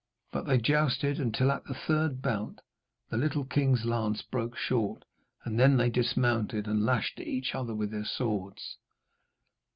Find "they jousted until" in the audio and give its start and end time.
0.47-1.51